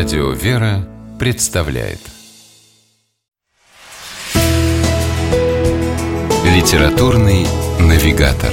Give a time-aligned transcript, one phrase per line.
[0.00, 1.98] Радио «Вера» представляет
[6.42, 7.46] Литературный
[7.78, 8.50] навигатор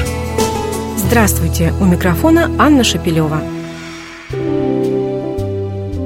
[0.98, 1.74] Здравствуйте!
[1.80, 3.42] У микрофона Анна Шапилева.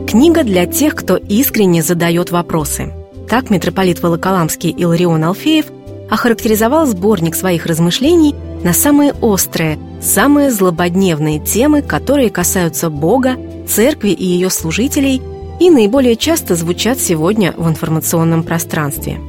[0.07, 2.93] Книга для тех, кто искренне задает вопросы.
[3.27, 5.65] Так митрополит Волоколамский Иларион Алфеев
[6.11, 14.23] охарактеризовал сборник своих размышлений на самые острые, самые злободневные темы, которые касаются Бога, церкви и
[14.23, 15.19] ее служителей
[15.61, 19.19] и наиболее часто звучат сегодня в информационном пространстве.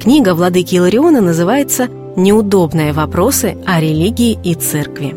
[0.00, 5.14] Книга владыки Илариона называется «Неудобные вопросы о религии и церкви».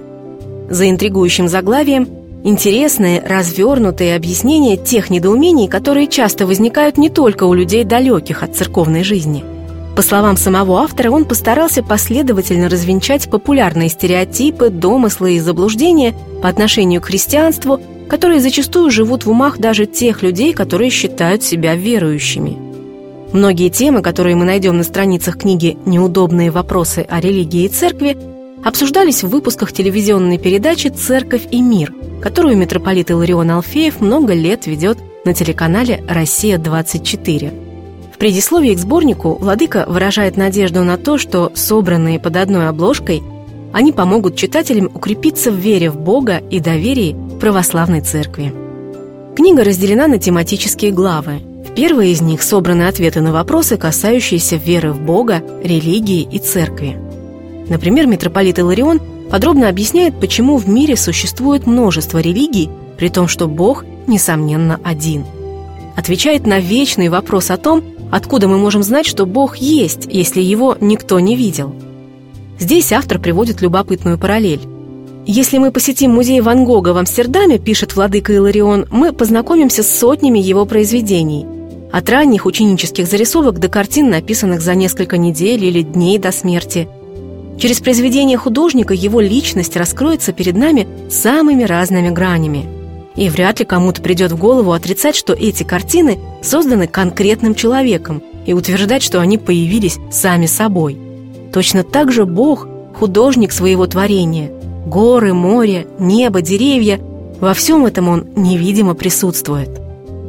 [0.70, 2.06] За интригующим заглавием
[2.44, 9.06] интересные, развернутые объяснения тех недоумений, которые часто возникают не только у людей далеких от церковной
[9.06, 9.46] жизни–
[9.96, 17.02] по словам самого автора, он постарался последовательно развенчать популярные стереотипы, домыслы и заблуждения по отношению
[17.02, 17.80] к христианству,
[18.12, 22.58] которые зачастую живут в умах даже тех людей, которые считают себя верующими.
[23.32, 28.18] Многие темы, которые мы найдем на страницах книги «Неудобные вопросы о религии и церкви»,
[28.66, 34.98] обсуждались в выпусках телевизионной передачи «Церковь и мир», которую митрополит Иларион Алфеев много лет ведет
[35.24, 37.72] на телеканале «Россия-24»
[38.22, 43.24] предисловии к сборнику Владыка выражает надежду на то, что, собранные под одной обложкой,
[43.74, 48.54] они помогут читателям укрепиться в вере в Бога и доверии православной церкви.
[49.36, 51.42] Книга разделена на тематические главы.
[51.68, 56.98] В первой из них собраны ответы на вопросы, касающиеся веры в Бога, религии и церкви.
[57.68, 63.84] Например, митрополит Иларион подробно объясняет, почему в мире существует множество религий, при том, что Бог,
[64.08, 65.26] несомненно, один.
[65.98, 70.78] Отвечает на вечный вопрос о том, Откуда мы можем знать, что Бог есть, если его
[70.82, 71.74] никто не видел?
[72.60, 74.60] Здесь автор приводит любопытную параллель.
[75.26, 80.40] Если мы посетим музей Ван Гога в Амстердаме, пишет владыка Иларион, мы познакомимся с сотнями
[80.40, 81.46] его произведений.
[81.92, 86.88] От ранних ученических зарисовок до картин, написанных за несколько недель или дней до смерти.
[87.60, 92.66] Через произведение художника его личность раскроется перед нами самыми разными гранями–
[93.16, 98.54] и вряд ли кому-то придет в голову отрицать, что эти картины созданы конкретным человеком и
[98.54, 100.98] утверждать, что они появились сами собой.
[101.54, 104.52] Точно так же Бог– художник своего творения.
[104.86, 107.00] Горы, море, небо, деревья–
[107.42, 109.70] во всем этом он невидимо присутствует.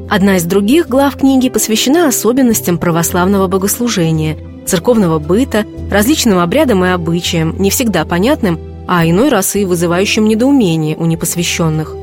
[0.08, 7.54] Одна из других глав книги посвящена особенностям православного богослужения, церковного быта, различным обрядам и обычаям,
[7.58, 8.58] не всегда понятным,
[8.88, 11.94] а иной раз и вызывающим недоумение у непосвященных.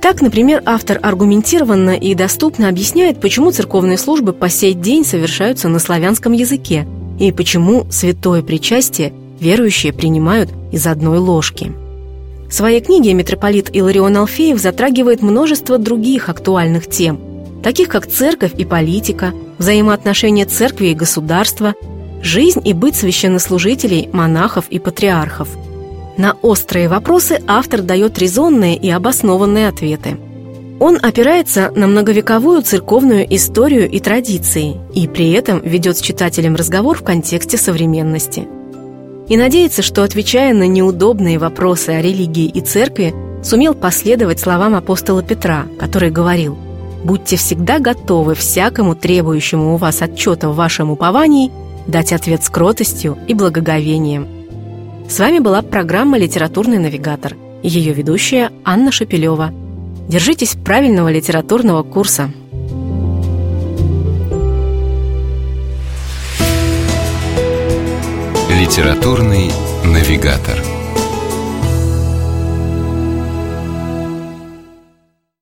[0.00, 5.78] Так, например, автор аргументированно и доступно объясняет, почему церковные службы по сей день совершаются на
[5.78, 6.86] славянском языке
[7.18, 11.72] и почему святое причастие верующие принимают из одной ложки.
[12.48, 17.20] В своей книге митрополит Иларион Алфеев затрагивает множество других актуальных тем,
[17.62, 21.74] таких как церковь и политика, взаимоотношения церкви и государства,
[22.22, 25.48] жизнь и быт священнослужителей, монахов и патриархов–
[26.20, 30.18] на острые вопросы автор дает резонные и обоснованные ответы.
[30.78, 36.98] Он опирается на многовековую церковную историю и традиции и при этом ведет с читателем разговор
[36.98, 38.46] в контексте современности.
[39.30, 43.14] И надеется, что, отвечая на неудобные вопросы о религии и церкви,
[43.44, 46.58] сумел последовать словам апостола Петра, который говорил
[47.04, 51.52] «Будьте всегда готовы всякому требующему у вас отчета в вашем уповании
[51.86, 54.26] дать ответ с кротостью и благоговением».
[55.08, 59.52] С вами была программа «Литературный навигатор» и ее ведущая Анна Шапилева.
[60.08, 62.32] Держитесь правильного литературного курса.
[68.60, 69.50] «Литературный
[69.84, 70.69] навигатор»